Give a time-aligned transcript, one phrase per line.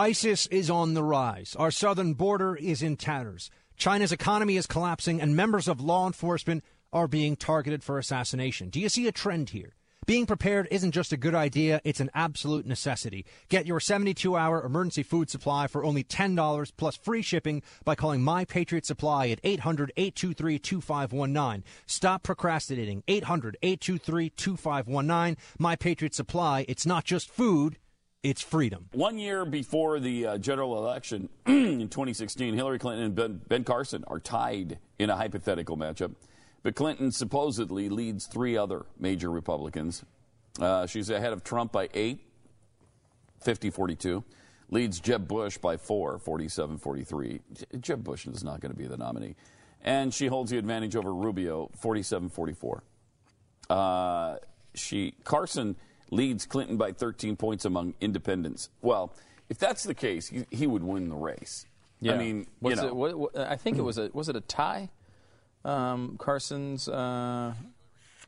[0.00, 1.54] ISIS is on the rise.
[1.58, 3.50] Our southern border is in tatters.
[3.76, 8.70] China's economy is collapsing, and members of law enforcement are being targeted for assassination.
[8.70, 9.74] Do you see a trend here?
[10.06, 13.26] Being prepared isn't just a good idea, it's an absolute necessity.
[13.50, 18.22] Get your 72 hour emergency food supply for only $10 plus free shipping by calling
[18.22, 21.62] My Patriot Supply at 800 823 2519.
[21.84, 23.02] Stop procrastinating.
[23.06, 25.36] 800 823 2519.
[25.58, 27.76] My Patriot Supply, it's not just food.
[28.22, 28.84] It's freedom.
[28.92, 34.04] One year before the uh, general election in 2016, Hillary Clinton and ben, ben Carson
[34.08, 36.14] are tied in a hypothetical matchup.
[36.62, 40.04] But Clinton supposedly leads three other major Republicans.
[40.60, 42.20] Uh, she's ahead of Trump by eight,
[43.42, 44.22] 50 42.
[44.68, 47.40] Leads Jeb Bush by four, 47 43.
[47.80, 49.34] Jeb Bush is not going to be the nominee.
[49.82, 52.82] And she holds the advantage over Rubio, 47 44.
[53.70, 54.36] Uh,
[54.74, 55.76] she, Carson
[56.10, 58.68] leads Clinton by 13 points among independents.
[58.82, 59.12] Well,
[59.48, 61.66] if that's the case, he, he would win the race.
[62.00, 62.14] Yeah.
[62.14, 64.36] I mean, was you know, it, what, what, I think it was a was it
[64.36, 64.88] a tie?
[65.64, 67.52] Um, Carson's, uh,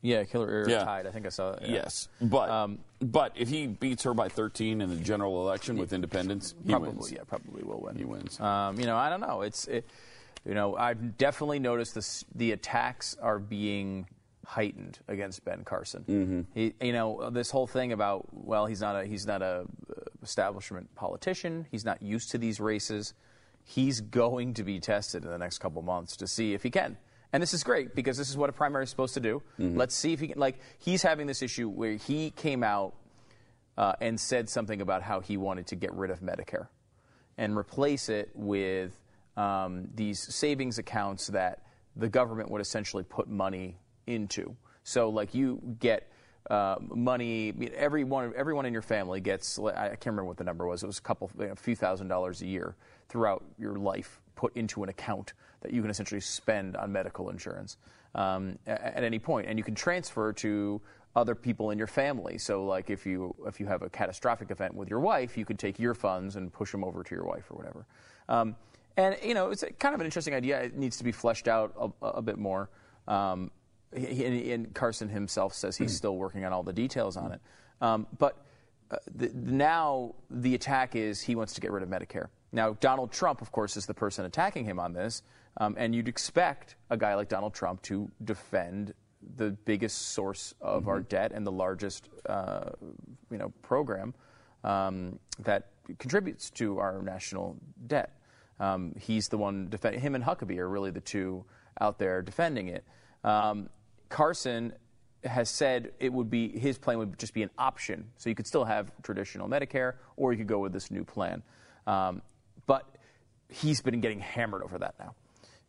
[0.00, 0.84] yeah, Hillary Yeah.
[0.84, 1.06] tied.
[1.06, 1.68] I think I saw yeah.
[1.68, 5.92] Yes, but Um, but if he beats her by 13 in the general election with
[5.92, 7.12] independents, he probably wins.
[7.12, 7.96] yeah, probably will win.
[7.96, 8.40] He wins.
[8.40, 9.42] Um, you know, I don't know.
[9.42, 9.84] It's it,
[10.46, 12.24] you know, I've definitely noticed this.
[12.34, 14.06] The attacks are being
[14.48, 16.04] heightened against Ben Carson.
[16.08, 16.40] Mm-hmm.
[16.54, 20.00] He, you know, this whole thing about well, he's not a he's not a uh,
[20.22, 21.66] establishment politician.
[21.70, 23.12] He's not used to these races.
[23.62, 26.96] He's going to be tested in the next couple months to see if he can.
[27.30, 29.42] And this is great because this is what a primary is supposed to do.
[29.76, 30.38] Let's see if he can.
[30.38, 32.94] Like he's having this issue where he came out
[33.76, 36.68] uh, and said something about how he wanted to get rid of Medicare
[37.36, 38.98] and replace it with
[39.36, 43.76] um, these savings accounts that the government would essentially put money
[44.08, 44.56] into.
[44.84, 46.10] So, like, you get
[46.50, 47.52] uh, money.
[47.76, 49.58] Everyone, everyone in your family gets.
[49.58, 50.82] I can't remember what the number was.
[50.82, 52.74] It was a couple, a few thousand dollars a year
[53.08, 57.76] throughout your life put into an account that you can essentially spend on medical insurance
[58.14, 60.80] um, a- at any point, and you can transfer to
[61.16, 62.38] other people in your family.
[62.38, 65.58] So, like if you if you have a catastrophic event with your wife, you could
[65.58, 67.86] take your funds and push them over to your wife or whatever.
[68.28, 68.56] Um,
[68.96, 70.60] and you know, it's kind of an interesting idea.
[70.62, 72.70] It needs to be fleshed out a, a bit more.
[73.06, 73.50] Um,
[73.96, 77.40] he, and, Carson himself says he's still working on all the details on it.
[77.80, 78.44] Um, but
[78.90, 82.28] uh, the, now the attack is he wants to get rid of Medicare.
[82.52, 85.22] Now, Donald Trump, of course, is the person attacking him on this,
[85.58, 88.94] um, and you'd expect a guy like Donald Trump to defend
[89.36, 92.70] the biggest source of our debt and the largest, uh,
[93.30, 94.14] you know, program
[94.64, 95.66] um, that
[95.98, 97.56] contributes to our national
[97.86, 98.18] debt.
[98.60, 101.44] Um, he's the one defending him and Huckabee are really the two
[101.80, 102.84] out there defending it.
[103.24, 103.68] Um,
[104.08, 104.72] Carson
[105.24, 108.46] has said it would be his plan would just be an option, so you could
[108.46, 111.42] still have traditional Medicare, or you could go with this new plan.
[111.86, 112.22] Um,
[112.66, 112.86] but
[113.48, 115.14] he's been getting hammered over that now,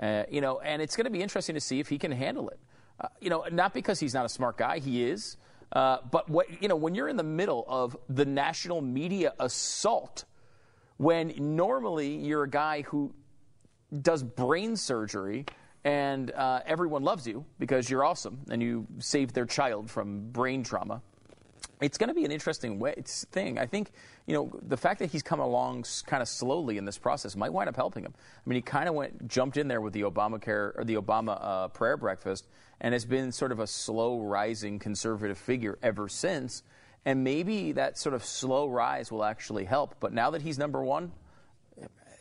[0.00, 2.48] uh, you know, and it's going to be interesting to see if he can handle
[2.48, 2.58] it.
[2.98, 5.36] Uh, you know, not because he's not a smart guy, he is,
[5.72, 10.24] uh, but what you know, when you're in the middle of the national media assault,
[10.96, 13.12] when normally you're a guy who
[14.02, 15.44] does brain surgery
[15.86, 20.64] and uh, everyone loves you because you're awesome and you saved their child from brain
[20.64, 21.00] trauma.
[21.80, 23.56] It's going to be an interesting way, thing.
[23.56, 23.92] I think
[24.26, 27.52] you know the fact that he's come along kind of slowly in this process might
[27.52, 28.14] wind up helping him.
[28.16, 31.38] I mean, he kind of went jumped in there with the Obamacare or the Obama
[31.40, 32.48] uh, prayer breakfast,
[32.80, 36.64] and has been sort of a slow rising conservative figure ever since.
[37.04, 39.94] And maybe that sort of slow rise will actually help.
[40.00, 41.12] But now that he's number one,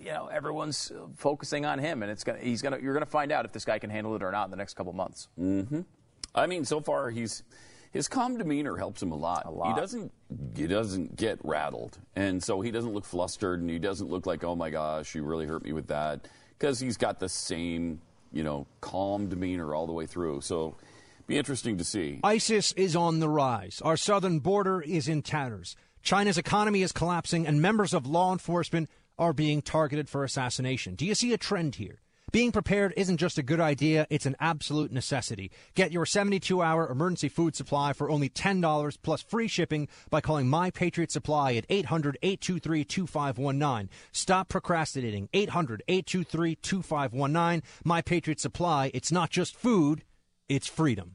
[0.00, 3.44] you know, everyone's focusing on him, and it's gonna, he's gonna, you're gonna find out
[3.44, 5.28] if this guy can handle it or not in the next couple months.
[5.38, 5.82] Mm-hmm.
[6.34, 7.42] I mean, so far he's
[7.92, 9.46] his calm demeanor helps him a lot.
[9.46, 9.74] A lot.
[9.74, 10.12] He doesn't
[10.56, 14.44] he doesn't get rattled, and so he doesn't look flustered, and he doesn't look like,
[14.44, 16.28] oh my gosh, you really hurt me with that,
[16.58, 18.00] because he's got the same
[18.32, 20.40] you know calm demeanor all the way through.
[20.40, 20.76] So,
[21.26, 22.20] be interesting to see.
[22.22, 23.80] ISIS is on the rise.
[23.84, 25.76] Our southern border is in tatters.
[26.02, 28.88] China's economy is collapsing, and members of law enforcement
[29.20, 30.96] are being targeted for assassination.
[30.96, 32.00] Do you see a trend here?
[32.32, 35.50] Being prepared isn't just a good idea, it's an absolute necessity.
[35.74, 40.48] Get your 72 hour emergency food supply for only $10 plus free shipping by calling
[40.48, 43.90] My Patriot Supply at 800 823 2519.
[44.12, 45.28] Stop procrastinating.
[45.34, 47.62] 800 823 2519.
[47.84, 50.04] My Patriot Supply, it's not just food,
[50.48, 51.08] it's freedom.